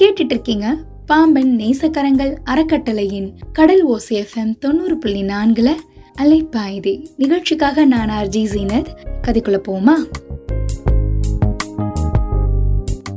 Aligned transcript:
கேட்டுட்டு 0.00 0.30
இருக்கீங்க 0.30 0.76
பாம்பன் 1.06 1.56
நேசக்கரங்கள் 1.56 2.36
அறக்கட்டளையின் 2.44 3.32
கடல் 3.52 3.88
ஓசி 3.88 4.08
எஃப்எம் 4.08 4.58
தொண்ணூறு 4.58 4.98
புள்ளி 4.98 5.22
நான்குல 5.22 5.74
அலைப்பாயுதே. 6.22 7.06
நிகழ்ச்சிக்காக 7.16 7.84
நான் 7.84 8.08
ஆர்ஜி 8.08 8.44
ஜீனத். 8.54 8.86
கதைக்குள்ள 9.26 9.58
போமா 9.68 9.94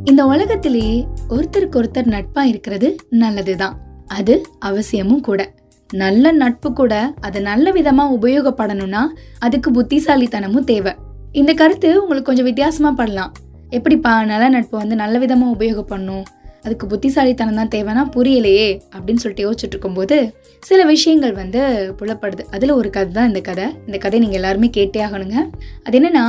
இந்த 0.04 0.26
உலகத்திலேயே 0.26 1.08
ஒருத்தருக்கு 1.30 1.84
ஒருத்தர் 1.84 2.08
நட்பா 2.08 2.42
இருக்கிறது 2.42 2.96
நல்லதுதான். 3.10 3.78
அது 4.08 4.42
அவசியமும் 4.60 5.22
கூட. 5.22 5.54
நல்ல 5.94 6.32
நட்பு 6.32 6.74
கூட 6.74 7.14
அதை 7.22 7.42
நல்ல 7.42 7.72
விதமா 7.72 8.18
உபயோகப்படணும்னா 8.22 9.02
அதுக்கு 9.40 9.72
புத்திசாலித்தனமும் 9.72 10.64
தேவை. 10.64 10.94
இந்த 11.32 11.54
கருத்து 11.54 11.90
உங்களுக்கு 11.94 12.24
கொஞ்சம் 12.24 12.46
வித்தியாசமா 12.46 12.94
படலாம். 12.98 13.32
எப்படிப்பா 13.70 14.26
நல்ல 14.26 14.50
நட்பு 14.50 14.78
வந்து 14.78 14.96
நல்ல 14.96 15.20
விதமா 15.20 15.56
உபயோகப்படணும்? 15.60 16.24
அதுக்கு 16.66 16.86
புத்திசாலித்தனம் 16.92 17.60
தான் 17.60 17.74
தேவைன்னா 17.76 18.04
புரியலையே 18.16 18.70
அப்படின்னு 18.96 19.22
சொல்லிட்டு 19.24 19.46
யோசிச்சுட்டு 19.46 19.76
இருக்கும்போது 19.76 20.18
சில 20.70 20.80
விஷயங்கள் 20.94 21.34
வந்து 21.42 21.62
புலப்படுது. 22.00 22.44
அதில் 22.56 22.78
ஒரு 22.80 22.90
கதை 22.98 23.12
தான் 23.18 23.30
இந்த 23.32 23.42
கதை. 23.50 23.66
இந்த 23.88 23.98
கதை 24.06 24.20
நீங்கள் 24.24 24.40
எல்லாருமே 24.42 24.70
கேட்டே 24.78 25.02
ஆகணுங்க. 25.08 25.38
அது 25.86 25.98
என்னென்னா 26.00 26.26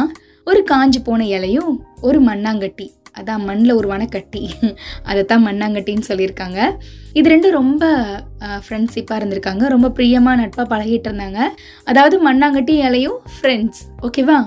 ஒரு 0.50 0.60
காஞ்சி 0.72 1.00
போன 1.08 1.26
இலையும் 1.36 1.72
ஒரு 2.08 2.20
மண்ணாங்கட்டி. 2.28 2.86
அதான் 3.18 3.42
மண்ணில் 3.48 3.76
ஒரு 3.78 3.88
வனக்கட்டி. 3.92 4.42
அதை 5.10 5.22
தான் 5.32 5.44
மண்ணாங்கட்டின்னு 5.48 6.08
சொல்லியிருக்காங்க. 6.10 6.60
இது 7.18 7.26
ரெண்டும் 7.32 7.56
ரொம்ப 7.60 7.84
ஃப்ரெண்ட்ஷிப்பாக 8.66 9.20
இருந்திருக்காங்க. 9.20 9.64
ரொம்ப 9.74 9.90
பிரியமாக 9.98 10.40
நட்பாக 10.40 10.66
பழகிட்டு 10.72 11.08
இருந்தாங்க. 11.10 11.40
அதாவது 11.92 12.18
மண்ணாங்கட்டி 12.28 12.76
இலையும் 12.88 13.20
ஃப்ரெண்ட்ஸ் 13.36 13.82
ஓகேவா 14.08 14.38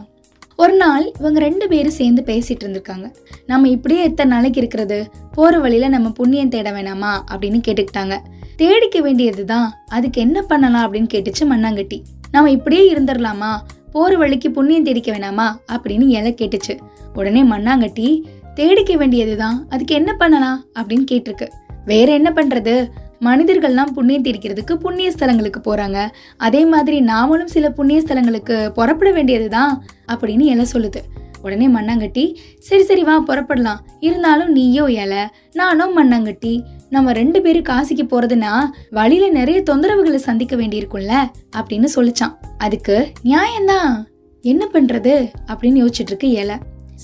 ஒரு 0.57 0.73
நாள் 0.73 1.11
இவங்க 1.19 1.39
ரெண்டு 1.39 1.67
பேரும் 1.67 1.91
சேர்ந்து 1.91 2.23
பேசிட்டு 2.25 2.63
இருந்திருக்காங்க. 2.63 3.13
நம்ம 3.45 3.67
இப்படியே 3.67 4.03
எத்தனை 4.03 4.33
நாளைக்கு 4.35 4.59
இருக்கிறது? 4.59 5.07
போற 5.31 5.59
வழியில 5.59 5.87
நம்ம 5.87 6.09
புண்ணியம் 6.09 6.49
தேட 6.49 6.71
வேணாமா? 6.71 7.21
அப்படின்னு 7.31 7.61
கேட்டுக்கிட்டாங்க. 7.67 8.17
தேடிக்க 8.55 9.01
வேண்டியது 9.01 9.45
தான் 9.45 9.73
அதுக்கு 9.87 10.21
என்ன 10.21 10.41
பண்ணலாம் 10.41 10.93
அப்படின்னு 10.93 11.07
கேட்டுச்சு 11.13 11.45
மண்ணாங்கட்டி. 11.49 12.01
நம்ம 12.31 12.51
இப்படியே 12.51 12.93
இருந்துடலாமா 12.93 13.57
போற 13.91 14.17
வழிக்கு 14.17 14.51
புண்ணியம் 14.51 14.83
தேடிக்க 14.83 15.11
வேணாமா? 15.11 15.51
அப்படின்னு 15.71 16.07
இலை 16.07 16.35
கேட்டுச்சு. 16.37 16.79
உடனே 17.13 17.43
மண்ணாங்கட்டி 17.43 18.23
தேடிக்க 18.53 18.95
வேண்டியதுதான். 18.95 19.65
அதுக்கு 19.69 19.95
என்ன 19.95 20.13
பண்ணலாம்? 20.13 20.65
அப்படின்னு 20.73 21.05
கேட்டிருக்கு. 21.11 21.49
வேற 21.85 22.13
என்ன 22.13 22.31
பண்றது? 22.35 22.87
மனிதர்கள்லாம் 23.19 23.91
புண்ணியம் 23.93 24.23
தீர்க்கிறதுக்கு 24.23 24.73
புண்ணிய 24.73 25.11
ஸ்தலங்களுக்கு 25.11 25.61
போறாங்க. 25.63 26.09
அதே 26.37 26.65
மாதிரி 26.65 27.01
நாமளும் 27.01 27.45
சில 27.45 27.71
புண்ணிய 27.71 28.01
ஸ்தலங்களுக்கு 28.01 28.69
புறப்பட 28.69 29.11
வேண்டியதுதான் 29.11 29.85
அப்படின்னு 30.07 30.41
இலை 30.41 30.65
சொல்லுது. 30.73 30.95
உடனே 31.41 31.67
மண்ணாங்கட்டி 31.67 32.35
சரி 32.59 32.83
சரி 32.83 33.03
வா 33.03 33.23
புறப்படலாம். 33.27 33.77
இருந்தாலும் 33.99 34.51
நீயோ 34.51 34.85
இலை 34.91 35.17
நானும் 35.51 35.97
மண்ணாங்கட்டி. 35.97 36.61
நம்ம 36.89 37.11
ரெண்டு 37.11 37.41
பேரும் 37.41 37.63
காசிக்கு 37.63 38.07
போறதுன்னா 38.11 38.55
வழியில 38.89 39.29
நிறைய 39.29 39.63
தொந்தரவுகளை 39.69 40.15
சந்திக்க 40.15 40.55
வேண்டியிருக்கும்ல 40.55 41.13
அப்படின்னு 41.55 41.87
சொல்லிச்சான். 41.95 42.35
அதுக்கு 42.57 43.11
நியாயம்தான். 43.23 44.03
என்ன 44.41 44.67
பண்றது? 44.73 45.31
அப்படின்னு 45.47 45.87
யோசிச்சுட்டு 45.87 46.07
இருக்கு 46.07 46.29
இலை. 46.29 46.55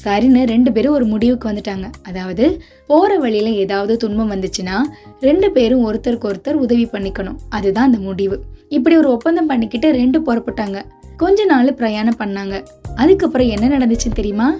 சரின்னு 0.03 0.47
ரெண்டு 0.47 0.71
பேரும் 0.71 0.93
ஒரு 0.93 1.05
முடிவுக்கு 1.05 1.49
வந்துட்டாங்க. 1.49 1.91
அதாவது 2.03 2.61
போற 2.87 3.17
வழியில 3.17 3.49
ஏதாவது 3.49 3.97
துன்பம் 3.97 4.31
வந்துச்சுன்னா 4.31 4.77
ரெண்டு 5.19 5.51
பேரும் 5.51 5.93
ஒருத்தருக்கு 5.93 6.33
ஒருத்தர் 6.33 6.53
உதவி 6.53 6.85
பண்ணிக்கணும். 6.85 7.35
அதுதான் 7.49 7.85
அந்த 7.85 7.99
முடிவு. 7.99 8.41
இப்படி 8.69 8.97
ஒரு 8.97 9.11
ஒப்பந்தம் 9.11 9.45
பண்ணிக்கிட்டு 9.45 9.91
ரெண்டு 9.91 10.19
புறப்பட்டாங்க. 10.19 10.81
கொஞ்ச 11.17 11.45
நாள் 11.45 11.73
பிரயாணம் 11.73 12.17
பண்ணாங்க. 12.17 12.65
அதுக்கப்புறம் 12.95 13.47
என்ன 13.47 13.77
நடந்துச்சுன்னு 13.77 14.13
தெரியுமா? 14.13 14.55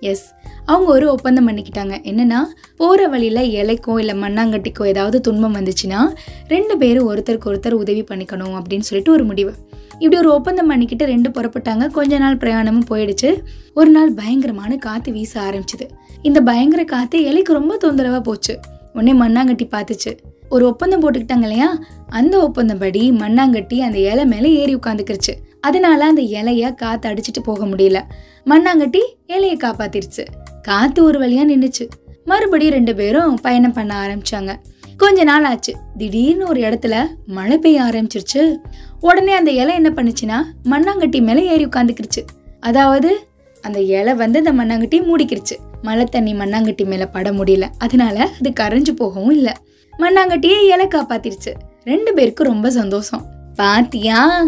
எஸ். 0.00 0.36
அவங்க 0.68 0.90
ஒரு 0.92 1.06
ஒப்பந்தம் 1.10 1.48
பண்ணிக்கிட்டாங்க. 1.48 1.94
என்னென்னா 2.10 2.40
போகிற 2.76 3.08
வழியில் 3.08 3.50
இலைக்கோ 3.58 3.98
இல்லை 3.98 4.14
மண்ணாங்கட்டிக்கோ 4.20 4.86
ஏதாவது 4.86 5.20
துன்பம் 5.20 5.54
வந்துச்சுன்னா 5.54 6.00
ரெண்டு 6.48 6.76
பேரும் 6.76 7.08
ஒருத்தருக்கு 7.10 7.50
ஒருத்தர் 7.50 7.78
உதவி 7.82 8.02
பண்ணிக்கணும் 8.02 8.56
அப்படின்னு 8.58 8.88
சொல்லிட்டு 8.88 9.12
ஒரு 9.12 9.24
முடிவு. 9.24 9.52
இப்படி 9.92 10.16
ஒரு 10.16 10.32
ஒப்பந்தம் 10.32 10.66
பண்ணிக்கிட்டு 10.66 11.04
ரெண்டு 11.04 11.30
புறப்பட்டாங்க. 11.30 11.90
கொஞ்ச 11.90 12.18
நாள் 12.18 12.36
பிரயாணமும் 12.36 12.88
போயிடுச்சு. 12.90 13.38
ஒரு 13.74 13.90
நாள் 13.90 14.12
பயங்கரமான 14.12 14.76
காற்று 14.76 15.12
வீச 15.12 15.40
ஆரம்பிச்சுது. 15.40 15.86
இந்த 16.22 16.40
பயங்கர 16.40 16.84
காற்று 16.84 17.22
இலைக்கு 17.22 17.52
ரொம்ப 17.52 17.76
தொந்தரவாக 17.76 18.20
போச்சு. 18.20 18.58
உடனே 18.92 19.12
மண்ணாங்கட்டி 19.12 19.68
பார்த்துச்சு. 19.70 20.12
ஒரு 20.48 20.66
ஒப்பந்தம் 20.66 21.02
போட்டுக்கிட்டாங்க 21.02 21.42
இல்லையா? 21.42 21.78
அந்த 22.08 22.34
ஒப்பந்தப்படி 22.40 23.02
மண்ணாங்கட்டி 23.12 23.78
அந்த 23.78 23.98
இலை 23.98 24.26
மேலே 24.26 24.54
ஏறி 24.54 24.76
உட்காந்துக்கிருச்சு. 24.76 25.34
அதனால 25.60 26.04
அந்த 26.04 26.22
இலைய 26.22 26.74
காத்து 26.74 27.08
அடிச்சிட்டு 27.10 27.42
போக 27.42 27.66
முடியல. 27.66 28.00
மண்ணாங்கட்டி 28.46 29.00
இலையை 29.28 29.56
காப்பாத்திருச்சு. 29.56 30.24
காத்து 30.62 31.04
ஒரு 31.04 31.18
வழியா 31.20 31.46
நின்றுச்சு 31.48 31.88
மறுபடியும் 32.24 32.74
ரெண்டு 32.74 32.94
பேரும் 32.94 33.38
பயணம் 33.42 33.72
பண்ண 33.72 33.92
ஆரம்பிச்சாங்க. 34.06 34.56
கொஞ்ச 34.96 35.24
நாள் 35.24 35.44
ஆச்சு. 35.44 35.74
திடீர்னு 35.96 36.48
ஒரு 36.48 36.60
இடத்துல 36.60 37.06
மழை 37.26 37.58
பெய்ய 37.58 37.82
ஆரம்பிச்சிருச்சு. 37.82 38.56
உடனே 39.00 39.32
அந்த 39.32 39.50
இலை 39.50 39.74
என்ன 39.74 39.90
பண்ணுச்சுன்னா 39.90 40.36
மண்ணாங்கட்டி 40.64 41.22
மேல 41.22 41.42
ஏறி 41.42 41.66
உட்காந்துக்கிருச்சு 41.66 42.22
அதாவது 42.60 43.28
அந்த 43.62 43.80
இலை 43.80 44.14
வந்து 44.14 44.42
அந்த 44.44 44.52
மண்ணாங்கட்டி 44.52 45.02
மூடிக்கிருச்சு. 45.02 45.56
மழை 45.82 46.04
தண்ணி 46.04 46.32
மண்ணாங்கட்டி 46.34 46.84
மேல 46.84 47.06
பட 47.06 47.32
முடியல. 47.32 47.68
அதனால 47.78 48.28
அது 48.38 48.52
கரைஞ்சு 48.60 48.90
போகவும் 48.96 49.30
இல்லை. 49.30 49.52
மண்ணாங்கட்டியே 49.98 50.64
இலை 50.66 50.86
காப்பாத்திருச்சு. 50.86 51.52
ரெண்டு 51.82 52.14
பேருக்கும் 52.14 52.46
ரொம்ப 52.46 52.70
சந்தோஷம். 52.70 53.24
பாத்தியா 53.54 54.46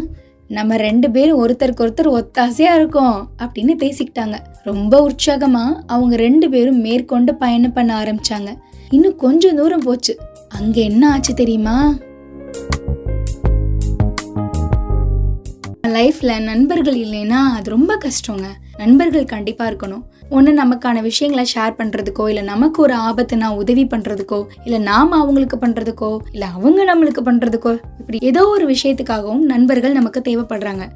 நம்ம 0.48 0.76
ரெண்டு 0.76 1.10
பேரும் 1.10 1.48
ஒருத்தருக்கு 1.48 1.80
ஒருத்தர் 1.80 2.20
ஒத்தாசையா 2.20 2.74
இருக்கோம் 2.74 3.28
அப்படின்னு 3.38 3.74
பேசிக்கிட்டாங்க. 3.78 4.38
ரொம்ப 4.62 5.02
உற்சாகமாக 5.02 5.80
அவங்க 5.86 6.16
ரெண்டு 6.16 6.50
பேரும் 6.50 6.80
மேற்கொண்டு 6.80 7.34
பயணம் 7.34 7.72
பண்ண 7.72 8.02
ஆரம்பிச்சாங்க. 8.02 8.50
இன்னும் 8.90 9.16
கொஞ்சம் 9.16 9.56
தூரம் 9.56 9.84
போச்சு. 9.84 10.18
அங்கே 10.48 10.84
என்ன 10.84 11.10
ஆச்சு 11.10 11.34
தெரியுமா? 11.34 11.94
லைஃப்ல 16.00 16.32
நண்பர்கள் 16.50 16.98
இல்லைன்னா 17.04 17.38
அது 17.56 17.68
ரொம்ப 17.74 17.92
கஷ்டங்க. 18.04 18.46
நண்பர்கள் 18.82 19.32
கண்டிப்பா 19.32 19.64
இருக்கணும். 19.70 20.04
ஒன்று 20.36 20.50
நமக்கான 20.60 20.98
விஷயங்களை 21.06 21.44
ஷேர் 21.52 21.74
பண்ணுறதுக்கோ 21.78 22.24
இல்லை 22.30 22.42
நமக்கு 22.50 22.78
ஒரு 22.84 22.94
ஆபத்துனா 23.06 23.48
உதவி 23.62 23.84
பண்ணுறதுக்கோ 23.92 24.38
இல்லை 24.66 24.78
நாம் 24.90 25.16
அவங்களுக்கு 25.20 25.56
பண்ணுறதுக்கோ 25.64 26.10
இல்லை 26.34 26.48
அவங்க 26.56 26.84
நம்மளுக்கு 26.90 27.22
பண்ணுறதுக்கோ 27.28 27.72
இப்படி 28.00 28.20
ஏதோ 28.30 28.42
ஒரு 28.54 28.66
விஷயத்துக்காகவும் 28.72 29.44
நண்பர்கள் 29.52 29.98
நமக்கு 29.98 30.22
தேவைப்படுறாங்க. 30.28 30.86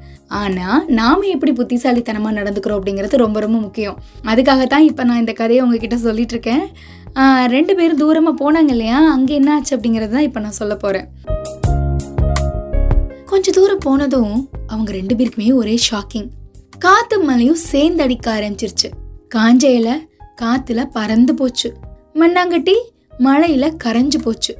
ஆனால் 0.41 0.79
நாம் 1.01 1.27
எப்படி 1.35 1.53
புத்திசாலித்தனமாக 1.59 2.37
நடந்துக்கிறோம் 2.39 2.79
அப்படிங்கிறது 2.79 3.23
ரொம்ப 3.25 3.39
ரொம்ப 3.45 3.59
முக்கியம். 3.67 3.99
அதுக்காகத்தான் 4.31 4.87
இப்போ 4.91 5.05
நான் 5.11 5.21
இந்த 5.25 5.35
கதையை 5.41 5.61
உங்ககிட்ட 5.65 5.99
சொல்லிட்டு 6.07 6.35
இருக்கேன். 6.37 6.65
ரெண்டு 7.57 7.75
பேரும் 7.81 8.01
தூரமாக 8.03 8.41
போனாங்க 8.43 8.73
இல்லையா? 8.77 9.01
அங்கே 9.17 9.35
என்ன 9.41 9.51
ஆச்சு 9.57 9.75
அப்படிங்கிறது 9.77 10.15
தான் 10.17 10.27
இப்போ 10.29 10.41
நான் 10.47 10.59
சொல்ல 10.61 10.75
போகிறேன் 10.85 11.07
கொஞ்ச 13.35 13.51
தூரம் 13.51 13.77
போனதும் 13.77 14.49
அவங்க 14.67 14.91
ரெண்டு 14.91 15.15
பேருக்குமே 15.15 15.53
ஒரே 15.53 15.79
ஷாக்கிங் 15.91 16.29
காத்து 16.79 17.19
மலையும் 17.19 17.55
சேர்ந்து 17.55 18.03
அடிக்க 18.03 18.39
ஆரம்பிச்சிருச்சு. 18.39 18.91
காஞ்ச 19.35 19.63
இலை 19.63 20.07
காத்துல 20.41 20.85
பறந்து 20.85 21.33
போச்சு. 21.33 21.73
மண்ணாங்கட்டி 22.13 22.73
மழையில 23.19 23.77
கரைஞ்சு 23.83 24.21
போச்சு. 24.23 24.57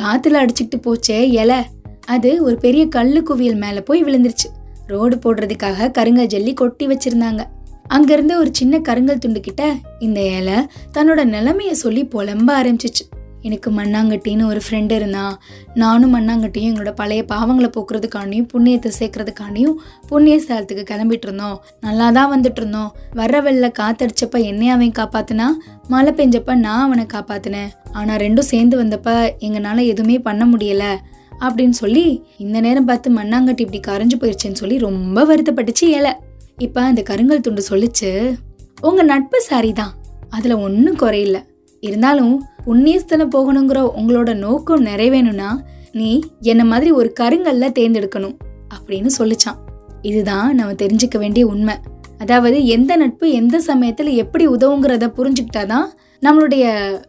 காத்துல 0.00 0.46
அடிச்சுக்கிட்டு 0.46 0.76
போச்சே 0.76 1.20
இலை. 1.20 1.62
அது 2.06 2.42
ஒரு 2.42 2.56
பெரிய 2.56 2.86
கல்லு 2.86 3.22
குவியல் 3.22 3.56
மேல 3.56 3.80
போய் 3.80 4.04
விழுந்துருச்சு. 4.04 4.48
ரோடு 4.86 5.16
போடுறதுக்காக 5.16 5.90
கருங்கல் 5.90 6.26
ஜல்லி 6.26 6.54
கொட்டி 6.54 6.86
வச்சிருந்தாங்க. 6.86 7.44
அங்கிருந்து 7.86 8.38
ஒரு 8.38 8.48
சின்ன 8.52 8.78
கருங்கல் 8.78 9.18
துண்டு 9.18 9.40
கிட்ட 9.40 9.74
இந்த 9.98 10.20
இலை 10.20 10.54
தன்னோட 10.94 11.24
நிலைமைய 11.24 11.70
சொல்லி 11.70 12.04
புலம்ப 12.04 12.50
ஆரம்பிச்சிச்சு. 12.50 13.17
எனக்கு 13.42 13.70
மண்ணாங்கட்டின்னு 13.70 14.46
ஒரு 14.46 14.60
ஃப்ரெண்டு 14.68 14.92
இருந்தான் 14.92 15.34
நானும் 15.74 16.14
மண்ணாங்கட்டியும் 16.14 16.68
எங்களோட 16.70 16.90
பழைய 16.94 17.24
பாவங்களை 17.28 17.70
போக்குறதுக்காண்டியும் 17.76 18.48
புண்ணியத்தை 18.52 18.90
சேர்க்கறதுக்காண்டியும் 18.98 19.74
புண்ணிய 20.08 20.40
ஸ்தலத்துக்கு 20.48 20.84
கிளம்பிட்டு 20.90 21.22
இருந்தோம் 21.22 21.62
நல்லா 21.80 22.10
தான் 22.10 22.40
வந்துட்டு 22.40 22.56
இருந்தோம் 22.56 22.94
வர்ற 23.14 23.42
வெளில 23.42 23.70
காத்தடிச்சப்ப 23.78 24.44
என்னைய 24.44 24.72
அவன் 24.72 24.96
காப்பாத்தினா 24.98 25.48
மழை 25.88 26.12
பெஞ்சப்ப 26.12 26.54
நான் 26.54 26.84
அவனை 26.84 27.06
காப்பாத்தினேன். 27.12 27.68
ஆனா 27.92 28.16
ரெண்டும் 28.16 28.50
சேர்ந்து 28.52 28.84
வந்தப்ப 28.84 29.38
எங்களால் 29.38 29.78
எதுவுமே 29.78 30.18
பண்ண 30.18 30.46
முடியல 30.46 30.96
அப்படின்னு 31.40 31.70
சொல்லி 31.70 32.22
இந்த 32.38 32.60
நேரம் 32.60 32.84
பார்த்து 32.84 33.10
மண்ணாங்கட்டி 33.10 33.60
இப்படி 33.60 33.80
கரைஞ்சு 33.86 34.18
போயிருச்சுன்னு 34.20 34.52
சொல்லி 34.52 34.78
ரொம்ப 34.78 35.24
வருத்தப்பட்டுச்சு 35.24 35.82
ஏழை 35.82 36.12
இப்போ 36.58 36.82
அந்த 36.82 37.02
கருங்கல் 37.02 37.40
துண்டு 37.40 37.62
சொல்லிச்சு 37.70 38.38
உங்க 38.80 39.02
நட்பு 39.02 39.40
சரிதான். 39.40 39.94
அதுல 40.28 40.58
ஒன்றும் 40.58 40.98
குறையில்லை. 40.98 41.40
இருந்தாலும் 41.80 42.44
புண்ணியஸ்தலம் 42.66 43.30
போகணுங்கிற 43.34 43.90
உங்களோட 43.96 44.34
நோக்கம் 44.34 44.86
நிறைவேணும்னா 44.86 45.50
நீ 45.92 46.20
என்ன 46.40 46.64
மாதிரி 46.64 46.90
ஒரு 46.90 47.12
கருங்கல்ல 47.20 47.68
தேர்ந்தெடுக்கணும் 47.78 48.36
அப்படின்னு 48.74 49.06
சொல்லிச்சான். 49.18 49.58
இதுதான் 50.02 50.54
நம்ம 50.54 50.72
தெரிஞ்சுக்க 50.72 51.18
வேண்டிய 51.18 51.46
உண்மை. 51.46 51.74
அதாவது 52.18 52.66
எந்த 52.66 52.96
நட்பு 52.96 53.30
எந்த 53.30 53.60
சமயத்தில் 53.60 54.06
எப்படி 54.06 54.48
உதவுங்கிறத 54.48 55.06
புரிஞ்சுக்கிட்டாதான் 55.16 55.88
நம்மளுடைய 56.22 56.64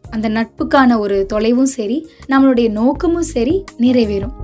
அந்த 0.10 0.30
நட்புக்கான 0.30 1.00
ஒரு 1.00 1.25
தொலைவும் 1.33 1.71
சரி 1.77 2.07
நம்மளுடைய 2.27 2.69
நோக்கமும் 2.69 3.30
சரி 3.36 3.63
நிறைவேறும். 3.77 4.36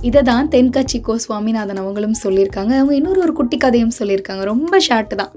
இதை 0.00 0.22
தான் 0.22 0.48
தென்காட்சி 0.48 1.00
கோ 1.00 1.18
சுவாமிநாதன் 1.18 1.76
அவங்களும் 1.76 2.14
சொல்லியிருக்காங்க. 2.24 2.72
அவங்க 2.72 2.94
இன்னொரு 2.94 3.20
ஒரு 3.20 3.32
குட்டி 3.32 3.56
கதையும் 3.56 3.92
சொல்லியிருக்காங்க. 3.98 4.42
ரொம்ப 4.42 4.78
ஷார்ட் 4.78 5.16
தான். 5.16 5.32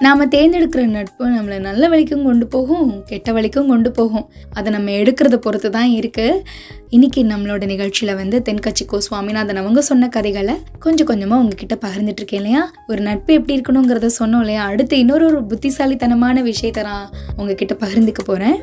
நாம் 0.00 0.28
தேர்ந்தெடுக்கிற 0.28 0.86
நட்பு 0.86 1.24
நம்மளை 1.28 1.56
நல்ல 1.58 1.88
வழிக்கும் 1.88 2.24
கொண்டு 2.24 2.46
போகும் 2.46 3.04
கெட்ட 3.04 3.32
வழிக்கும் 3.32 3.66
கொண்டு 3.66 3.90
போகும். 3.90 4.26
அதை 4.52 4.72
நம்ம 4.72 4.90
எடுக்கிறத 4.90 5.36
பொறுத்து 5.36 5.70
தான் 5.70 5.90
இருக்குது 6.00 6.42
இன்னைக்கு 6.88 7.24
நம்மளோட 7.24 7.66
நிகழ்ச்சியில் 7.66 8.14
வந்து 8.14 8.42
தென்கட்சி 8.48 8.84
கோ 8.86 9.00
சுவாமிநாதன் 9.00 9.56
அவங்க 9.56 9.80
சொன்ன 9.80 10.08
கதைகளை 10.08 10.54
கொஞ்சம் 10.78 11.06
கொஞ்சமாக 11.06 11.42
உங்ககிட்ட 11.42 11.76
பகிர்ந்துட்டு 11.86 12.22
இருக்கேன் 12.22 12.40
இல்லையா? 12.40 12.62
ஒரு 12.86 13.00
நட்பு 13.00 13.34
எப்படி 13.34 13.56
இருக்கணுங்கிறத 13.58 14.10
சொன்னோம் 14.20 14.40
இல்லையா? 14.40 14.64
அடுத்து 14.64 14.98
இன்னொரு 14.98 15.26
ஒரு 15.26 15.44
புத்திசாலித்தனமான 15.44 16.42
விஷயத்தை 16.42 16.82
நான் 16.82 17.10
உங்ககிட்ட 17.36 17.76
பகிர்ந்துக்க 17.84 18.22
போகிறேன் 18.24 18.58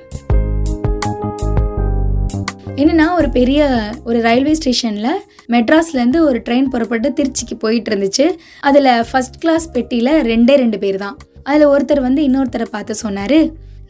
என்னன்னா 2.82 3.04
ஒரு 3.18 3.28
பெரிய 3.36 3.60
ஒரு 4.08 4.18
ரயில்வே 4.26 4.54
ஸ்டேஷனில் 4.60 5.20
மெட்ராஸ்லேருந்து 5.54 6.20
ஒரு 6.30 6.40
ட்ரெயின் 6.46 6.70
புறப்பட்டு 6.74 7.10
திருச்சிக்கு 7.18 7.56
போயிட்டு 7.62 7.90
இருந்துச்சு. 7.92 8.26
அதில் 8.68 8.90
ஃபர்ஸ்ட் 9.10 9.38
கிளாஸ் 9.44 9.66
பெட்டியில் 9.76 10.12
ரெண்டே 10.30 10.56
ரெண்டு 10.64 10.78
பேர் 10.82 10.98
தான். 11.04 11.16
அதில் 11.50 11.72
ஒருத்தர் 11.74 12.02
வந்து 12.08 12.22
இன்னொருத்தரை 12.28 12.68
பார்த்து 12.74 12.96
சொன்னார் 13.04 13.38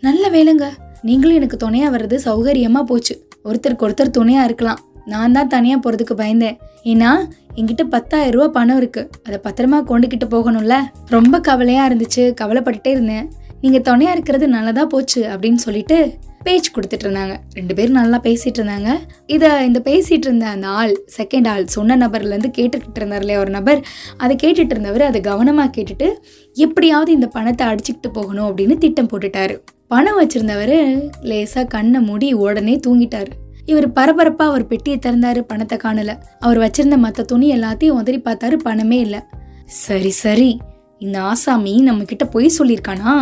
நல்ல 0.07 0.29
வேலைங்க. 0.35 0.67
நீங்களும் 1.09 1.37
எனக்கு 1.39 1.57
துணையாக 1.63 1.93
வர்றது 1.95 2.19
சௌகரியமாக 2.27 2.85
போச்சு. 2.91 3.15
ஒருத்தருக்கு 3.47 3.87
ஒருத்தர் 3.87 4.15
துணையாக 4.19 4.49
இருக்கலாம். 4.49 4.81
நான் 5.13 5.35
தான் 5.37 5.51
தனியாக 5.55 5.79
போகிறதுக்கு 5.85 6.17
பயந்தேன். 6.21 6.59
ஏன்னா 6.91 7.09
என்கிட்ட 7.57 7.83
பத்தாயிரம் 7.95 8.35
ரூபா 8.35 8.47
பணம் 8.59 8.79
இருக்குது 8.81 9.09
அதை 9.27 9.39
பத்திரமா 9.47 9.79
கொண்டுக்கிட்டு 9.91 10.29
போகணும்ல. 10.35 10.77
ரொம்ப 11.15 11.39
கவலையாக 11.49 11.89
இருந்துச்சு. 11.89 12.25
கவலைப்பட்டுட்டே 12.43 12.93
இருந்தேன். 12.97 13.25
நீங்கள் 13.63 13.85
துணையாக 13.89 14.15
இருக்கிறது 14.17 14.47
நல்லதாக 14.55 14.87
போச்சு. 14.95 15.23
அப்படின்னு 15.33 15.61
சொல்லிட்டு 15.65 15.99
பேச்சு 16.45 16.69
கொடுத்துட்டு 16.75 17.05
இருந்தாங்க 17.07 17.33
ரெண்டு 17.53 17.73
பேரும் 17.77 17.97
நல்லா 17.99 18.17
பேசிட்டு 18.25 18.59
இருந்தாங்க 18.59 18.89
இதை 19.35 19.49
இந்த 19.65 19.79
பேசிட்டு 19.83 20.27
இருந்த 20.29 20.45
அந்த 20.47 20.67
ஆள் 20.79 20.93
செகண்ட் 21.17 21.47
ஆள் 21.53 21.65
சொன்ன 21.75 21.97
நபர்லேருந்து 22.03 22.51
கேட்டுக்கிட்டு 22.57 22.99
இருந்தார் 23.01 23.23
இல்லையா 23.23 23.39
ஒரு 23.39 23.51
நபர்? 23.51 23.79
அதை 24.17 24.35
கேட்டுட்டு 24.43 24.75
இருந்தவர் 24.75 25.03
அதை 25.09 25.21
கவனமாக 25.21 25.69
கேட்டுட்டு 25.77 26.07
எப்படியாவது 26.55 27.11
இந்த 27.11 27.27
பணத்தை 27.27 27.65
அடிச்சுக்கிட்டு 27.67 28.11
போகணும் 28.13 28.47
அப்படின்னு 28.49 28.77
திட்டம் 28.77 29.09
போட்டுட்டாரு. 29.13 29.55
பணம் 29.87 30.19
வச்சுருந்தவர் 30.19 30.75
லேசாக 31.21 31.65
கண்ணை 31.67 31.99
மூடி 32.01 32.29
உடனே 32.33 32.75
தூங்கிட்டார். 32.87 33.31
இவர் 33.65 33.87
பரபரப்பாக 33.91 34.51
அவர் 34.51 34.67
பெட்டியை 34.67 34.97
திறந்தாரு 34.99 35.41
பணத்தை 35.51 35.77
காணலை. 35.83 36.15
அவர் 36.39 36.59
வச்சிருந்த 36.59 36.97
மற்ற 36.97 37.23
துணி 37.23 37.47
எல்லாத்தையும் 37.55 37.99
உதறி 37.99 38.19
பார்த்தாரு 38.25 38.57
பணமே 38.67 38.99
இல்லை. 38.99 39.21
சரி 39.65 40.13
சரி 40.23 40.51
இந்த 40.99 41.17
ஆசாமி 41.21 41.75
நம்ம 41.81 42.03
கிட்ட 42.03 42.25
பொய் 42.25 42.57
சொல்லியிருக்கானா? 42.59 43.13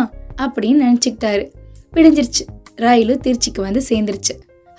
அப்படின்னு 0.42 0.80
நினச்சிக்கிட்டாரு. 0.86 1.44
விடிஞ்சிருச்சு 1.94 2.42
ராயிலு 2.76 3.14
திருச்சிக்கு 3.24 3.60
வந்து 3.60 3.82
சேர்ந்துருச்சு. 3.88 4.34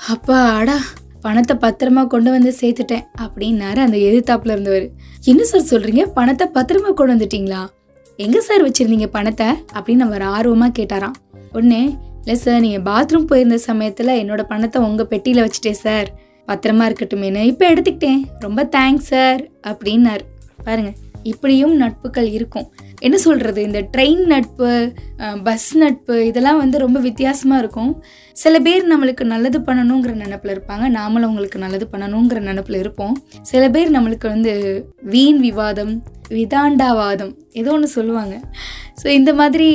அப்பா 0.08 0.38
அடா 0.56 0.78
பணத்தை 1.22 1.58
பத்திரமா 1.58 2.08
கொண்டு 2.08 2.32
வந்து 2.32 2.56
சேர்த்துட்டேன் 2.60 3.06
அப்படின்னாரு 3.18 3.78
அந்த 3.78 3.98
எதிர்த்தாப்புல 3.98 4.52
இருந்தவர். 4.52 4.90
என்ன 5.24 5.44
சார் 5.44 5.62
சொல்றீங்க? 5.62 6.04
பணத்தை 6.14 6.48
பத்திரமா 6.54 6.94
கொண்டு 6.94 7.14
வந்துட்டீங்களா? 7.14 7.68
எங்க 8.18 8.42
சார் 8.42 8.64
வச்சிருந்தீங்க 8.68 9.08
பணத்தை? 9.08 9.48
அப்படின்னு 9.74 10.00
அவர் 10.00 10.22
ஆர்வமா 10.22 10.72
கேட்டாராம். 10.80 11.16
ஒன்று 11.54 11.94
இல்லை 12.20 12.36
சார் 12.36 12.60
நீங்கள் 12.60 12.94
பாத்ரூம் 12.94 13.26
போயிருந்த 13.26 13.58
சமயத்தில் 13.58 14.08
என்னோட 14.08 14.44
பணத்தை 14.44 14.82
உங்கள் 14.82 15.08
பெட்டியில் 15.08 15.44
வச்சுட்டேன் 15.44 15.82
சார். 15.86 16.14
பத்திரமா 16.48 16.86
இருக்கட்டுமேனு 16.90 17.42
இப்போ 17.42 17.74
எடுத்துக்கிட்டேன். 17.74 18.22
ரொம்ப 18.40 18.70
தேங்க்ஸ் 18.72 19.10
சார். 19.14 19.50
அப்படின்னாரு. 19.68 20.24
பாருங்க 20.64 20.94
இப்படியும் 21.24 21.82
நட்புகள் 21.82 22.32
இருக்கும். 22.32 22.74
என்ன 23.08 23.18
சொல்கிறது 23.26 23.60
இந்த 23.68 23.80
ட்ரெயின் 23.94 24.24
நட்பு 24.32 24.70
பஸ் 25.48 25.70
நட்பு 25.82 26.16
இதெல்லாம் 26.30 26.60
வந்து 26.62 26.78
ரொம்ப 26.84 27.00
வித்தியாசமாக 27.08 27.62
இருக்கும். 27.64 27.92
சில 28.44 28.60
பேர் 28.66 28.84
நம்மளுக்கு 28.92 29.24
நல்லது 29.34 29.60
பண்ணணுங்கிற 29.68 30.14
நினப்பில் 30.24 30.54
இருப்பாங்க. 30.56 30.86
நாமளும் 30.98 31.28
அவங்களுக்கு 31.28 31.64
நல்லது 31.66 31.88
பண்ணணுங்கிற 31.94 32.42
நினப்பில் 32.50 32.82
இருப்போம். 32.84 33.16
சில 33.52 33.64
பேர் 33.76 33.96
நம்மளுக்கு 33.98 34.28
வந்து 34.36 34.54
வீண் 35.14 35.40
விவாதம் 35.48 35.94
விதாண்டாவாதம் 36.40 37.34
ஏதோ 37.62 37.72
ஒன்று 37.78 37.96
சொல்லுவாங்க. 37.98 38.36
ஸோ 39.02 39.08
இந்த 39.20 39.34
மாதிரி 39.42 39.70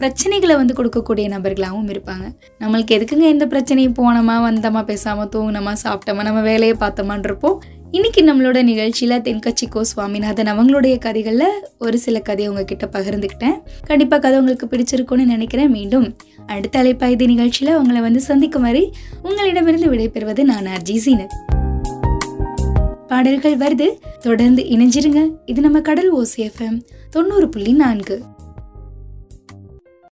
பிரச்சனைகளை 0.00 0.54
வந்து 0.60 0.74
கொடுக்கக்கூடிய 0.78 1.26
நபர்களாகவும் 1.34 1.90
இருப்பாங்க. 1.92 2.24
நம்மளுக்கு 2.62 2.96
எதுக்குங்க 2.96 3.26
எந்த 3.34 3.46
பிரச்சனையும் 3.52 3.98
போனோமா 4.00 4.36
வந்தோமா 4.46 4.82
பேசாமல் 4.90 5.30
தூங்கினோமா 5.34 5.72
சாப்பிட்டோமா 5.84 6.22
நம்ம 6.28 6.40
வேலையை 6.50 6.76
பார்த்தோமான்றப்போ 6.84 7.50
இன்னைக்கு 7.94 8.22
நம்மளோட 8.22 8.62
நிகழ்ச்சியில் 8.62 9.20
தென்கட்சி 9.20 9.68
கோ 9.70 9.84
சுவாமிநாதன் 9.84 10.46
அவங்களுடைய 10.46 10.98
கதைகளில் 10.98 11.66
ஒரு 11.78 11.98
சில 11.98 12.18
கதையை 12.18 12.52
உங்ககிட்ட 12.52 12.88
பகிர்ந்துக்கிட்டேன். 12.92 13.60
கண்டிப்பாக 13.86 14.22
கதை 14.22 14.38
உங்களுக்கு 14.38 14.66
பிடிச்சிருக்கும்னு 14.66 15.24
நினைக்கிறேன். 15.24 15.70
மீண்டும் 15.70 16.16
அடுத்த 16.46 16.82
அலைப்பாய்தி 16.82 17.26
நிகழ்ச்சியில் 17.26 17.76
உங்களை 17.76 18.00
வந்து 18.00 18.20
சந்திக்கும் 18.20 18.62
வரை 18.62 18.92
உங்களிடமிருந்து 19.22 19.86
விடைபெறுவது 19.86 20.42
நான் 20.42 20.66
அர்ஜி 20.66 20.96
சீனத் 20.96 21.34
பாடல்கள் 23.08 23.56
வருது. 23.56 23.88
தொடர்ந்து 24.20 24.62
இணைஞ்சிருங்க. 24.62 25.30
இது 25.44 25.60
நம்ம 25.60 25.80
கடல் 25.80 26.14
ஓசிஎஃப்எம் 26.14 26.82
தொண்ணூறு 27.10 27.48
புள்ளி 27.48 27.72
நான்கு. 27.72 28.22